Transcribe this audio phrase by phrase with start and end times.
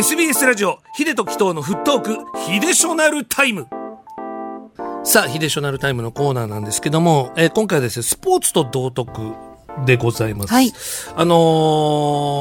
[0.00, 2.16] SBS ラジオヒデと紀藤のフットーク
[2.46, 3.66] ヒデショナルタイム。
[5.04, 9.34] さあヒデショナルタイムのコーナーなんですけども、えー今回はですねスポーツと道徳
[9.86, 10.52] でございます。
[10.52, 10.72] はい
[11.16, 11.34] あの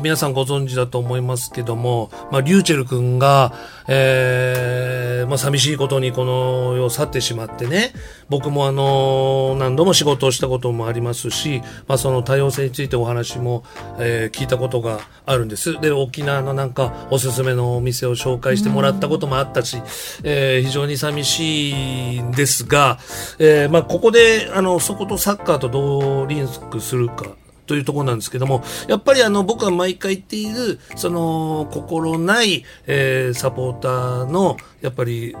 [0.00, 3.52] ー皆さんご存知だと思いますけども、まあ、リューチェル君が、
[3.88, 7.92] えーまあ、寂しいことにこの世を去ってしまってね、
[8.28, 13.64] 僕もあのー何度も仕事をしたこともありますし、まあ、その多様性についてお話も、
[13.98, 15.80] えー聞いたことがあるんです。
[15.80, 19.80] で、沖縄のなんかおすすめのお店を紹介してもらったこともあったし、
[20.24, 21.70] えー非常に寂し
[22.16, 22.98] いんですが、
[23.38, 27.23] えーまあ、ここで、あの、そことサッカーとどうリンクするか、
[27.66, 35.34] というところなんですけども、やっぱりあの僕が毎回言っている、その心ない、えーサポーターのやっぱり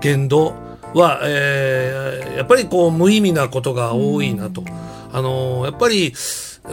[0.00, 0.54] 言動
[0.94, 4.64] は、えーやっぱりこう無意味なことが多いなと。
[5.12, 6.14] あのやっぱり、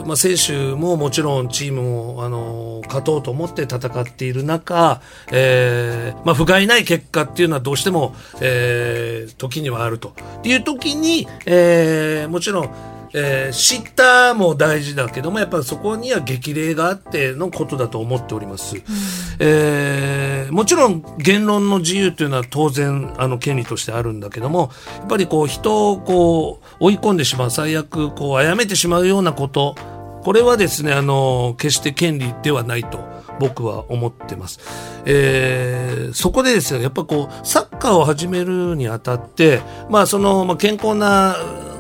[0.06, 10.14] まあ、選手ももちろんチームも、あの勝とうと思って戦っている中、えーまあ、不甲斐ない結果っていうのはどうしても、えー時にはあると。
[10.40, 12.70] っていう時に、えーもちろん、
[13.14, 18.78] えー知ったも大事だけどもやっぱりそこには激励があってのことだと思っております、
[19.40, 29.76] えーもちろん言論の自由というのは当然あの権利としてあるんだけどもやっぱりこう人をこう追い込んでしまう最悪こう殺めてしまうようなこと
[30.24, 33.00] これはですねあの決して権利ではないと
[33.40, 34.60] 僕は思ってます。
[35.06, 41.36] えーそこでですね、やっぱこう、サッカーを始めるにあたって、まあその、まあ健康な、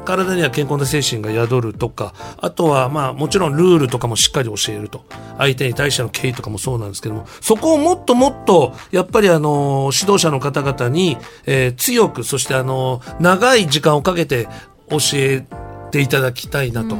[0.07, 5.03] 体には健康な精神が宿るとか、あとはまあもちろんルールとかもしっかり教えると。
[5.37, 14.47] 相手に対しての敬意とかもそうなんですけども、そこをもっともっと、やっぱりあの、指導者の方々に、えー強く、そしてあの、長い時間をかけて
[14.89, 15.45] 教え
[15.91, 16.95] ていただきたいなと。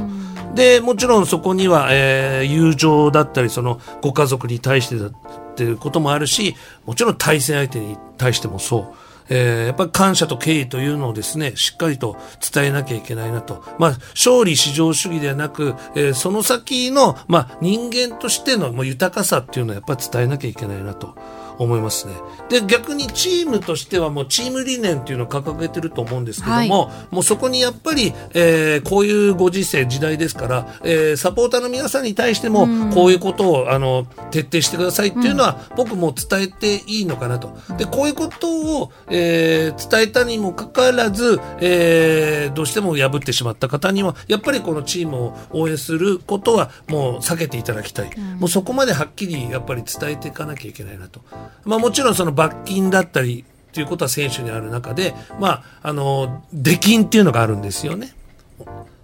[0.54, 5.12] で、もちろんそこには、えー友情だったり、そのご家族に対してだっ
[5.56, 6.54] ていうこともあるし、
[6.86, 9.07] もちろん対戦相手に対してもそう。
[9.28, 12.16] えーやっぱり感謝と敬意というのをですね、しっかりと
[12.52, 13.62] 伝えなきゃいけないなと。
[13.78, 21.14] まあ、勝利至上主義ではなく、えーその先の、まあ、人間としてのもう豊かさっていうのはやっぱり伝えなきゃいけないなと。
[21.58, 22.14] 思いますね。
[22.48, 37.56] で、逆にチームとしてはもうチーム理念っていうのを掲げてると思うんですけども、もうそこにやっぱり、えーこういうご時世、時代ですから、えーサポーターの皆さんに対しても、こういうことを、あの、徹底してくださいっていうのは、僕も伝えていいのかなと。
[37.76, 38.48] で、こういうこと
[38.82, 48.10] を、えー伝えたにもかかわらず、えーどうしても破ってしまった方には、やっぱりこのチームを応援することは、もう避けていただきたい。
[48.38, 51.20] もうそこまではっきり、やっぱり伝えていかなきゃいけないなと。
[51.64, 58.12] まあもちろんその罰金だったり、ということは選手にある中で、まあ、あの、出金っていうのがあるんですよね。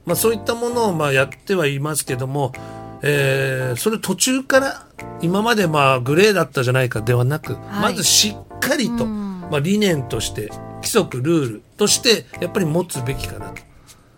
[0.06, 2.52] まあ、そういったものをまあやってはいますけども、
[3.02, 4.86] えーそれ途中から
[5.20, 13.62] 今までまあグレーだったじゃないかではなく、はいまずしっかりと、まあ、理念として規則ルールとしてやっぱり持つべきかなと。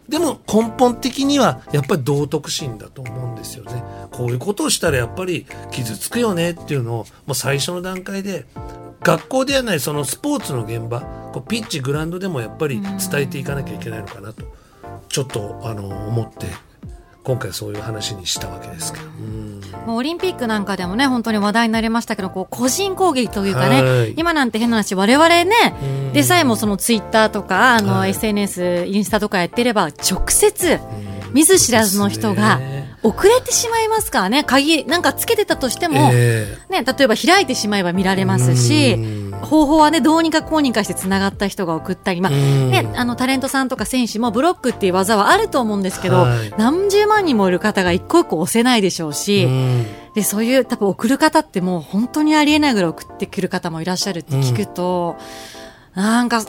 [0.08, 3.82] でも根本的にはやっぱり道徳心だと思うんですよね。
[4.12, 6.96] こういうことをしたらやっぱり傷つくよねっていうのを
[7.26, 8.46] もう最初の段階で
[9.02, 11.00] 学校ではないそのスポーツの現場
[11.32, 14.42] こうピッチグラウンドでもやっぱり伝えていかなきゃいけないのかなと
[15.08, 16.46] ちょっとあの思って
[17.26, 19.06] 今回そういう話にしたわけですけど。
[19.06, 19.60] うん。
[19.84, 24.14] まあオリンピックなんかでもね、本当に話題になりましたけど、こう、個人攻撃というかね、はい。
[24.16, 28.10] 今なんて変な話、我々ねうん、でさえもそのツイッターとか、あの、はい。
[28.10, 30.78] SNS、インスタとかやってれば、直接、
[31.32, 32.60] 見ず知らずの人が
[33.02, 42.70] 遅れてしまいますからね、鍵、なんかつけてたとしても、えね、例えば開いてしまえば見られますうしん、方法はね、どうにかこうにかして繋がった人が送ったり、まあ、うん。
[42.70, 46.54] ね、あの、タレントさんとか選手もブロックっていう技はあると思うんですけど、はい。
[46.56, 49.86] 何十万人もいる方が一個一個押せないでしょうし、うん。
[50.14, 55.16] で、そういう、多分送る方ってもう本当にありえないぐらい送ってくる方もいらっしゃるって聞くと、
[55.94, 56.42] なんか、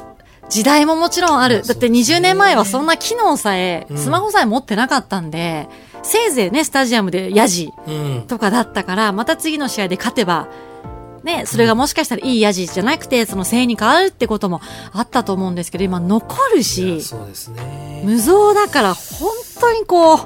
[0.49, 1.61] 時代ももちろんある。
[1.63, 3.97] だって20年前はそんな機能さえ、うん。
[3.97, 5.67] スマホさえ持ってなかったんで、
[6.03, 8.23] せいぜいね、スタジアムでヤジうん。
[8.27, 10.47] とかだったから、また次の試合で勝てば、
[11.27, 14.61] ね、それがもしかしたらいいヤジじゃなくて、その声援に変わるってことも
[14.93, 18.01] あったと思うんですけど、今残るいしや、そうですね。
[18.05, 19.29] 無造だから本
[19.59, 20.19] 当にこう、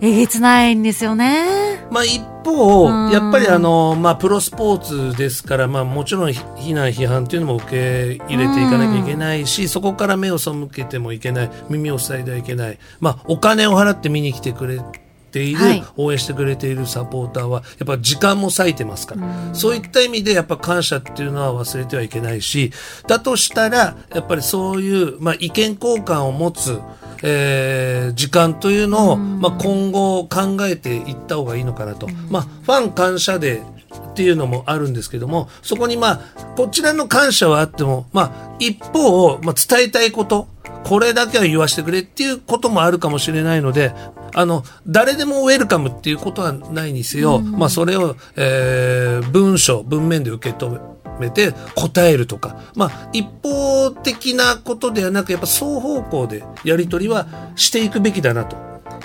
[0.00, 1.86] えげつないんですよね。
[1.92, 12.78] まあ一方うん、やっぱりあの、まあプロスポーツですから、まあもちろんひ非難批判っていうのも受け入れていかなきゃいけないし、そこから目を背けてもいけない、耳を塞いではいけない。
[12.98, 15.05] まあお金を払って見に来てくれて
[15.42, 15.84] いる、はい。
[15.96, 22.72] 応援してくれているサポーターは、やっぱ時間も割いてますから、そういった意味でやっぱ感謝っていうのは忘れてはいけないし、
[23.06, 26.80] だとしたら、やっぱりそういう、まあ意見交換を持つ、
[27.22, 33.76] えー時間というのを、まあ、今後考えていった方がいいのかなと、まあ、ファン感謝デー
[34.12, 36.20] っていうのもあるんですけども、そこにまあ、
[36.56, 40.48] こちらの感謝はあっても、まあ、一方、まあ、伝えたいこと、
[40.84, 43.92] これだけは言わせてくれっていうこともあるかもしれないので、
[44.34, 50.80] あの、誰でもウェルカムっていうことはないにせよ、うん、まあ、それを、えー、文章、文面で受け止
[51.18, 57.26] めて答えるとか、まあ、一方的なことではなく、やっぱ双方向でやり取りは
[57.56, 58.56] していくべきだなと。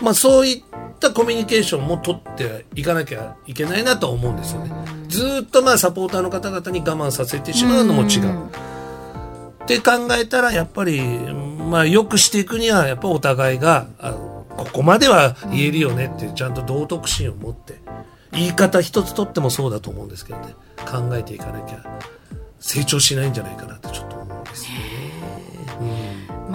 [0.01, 0.63] まあ、そういっ
[0.99, 4.71] たコミュニケーションも取っていかなきゃいけないなと思うんですよね。
[5.07, 8.71] ずっとまあサポーターの方々に我慢させてしまうのも違う。
[9.63, 14.13] って考えたらやっぱり、まあ、よくしていくにはやっぱお互いがあ
[14.65, 17.79] ここまでは言えるよねってちゃんと道徳心を持って
[18.31, 21.99] 言い方一つとってもそうだと思うんですけどね考えていかなきゃ
[22.59, 25.00] 成長しないんじゃないかなってちょっと思うんですよね。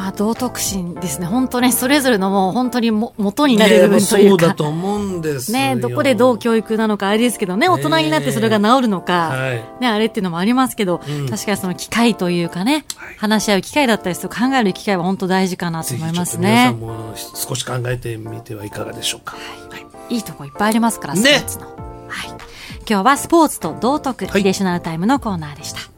[0.06, 1.26] まあ、道徳心ですね。
[1.26, 4.44] 本当ね、それぞれのもう本当にも元になる部分というか。
[4.44, 9.34] そうだと思うんですね、どこでどう教育なのかあれですけどね、大人になってそれが治るのか、
[9.80, 16.72] ね、あれっていうのもありますけど、うん、確かにその機会というかね、はい、話し合う機会だったりすると考える機会は本当大事かなと思いますね。
[16.78, 19.34] 皆さんも少し考えてみてはいかがでしょうか。
[19.34, 19.76] は
[20.08, 20.14] い。
[20.14, 21.64] いいとこいっぱいありますから、スポーツの。
[21.64, 21.72] ね、
[22.06, 22.28] はい。
[22.88, 25.95] 今日はスポーツと道徳、はい、ヒデショナルタイムのコーナーでした。